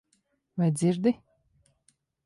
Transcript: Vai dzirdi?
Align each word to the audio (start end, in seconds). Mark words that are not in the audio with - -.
Vai 0.57 0.69
dzirdi? 0.73 1.13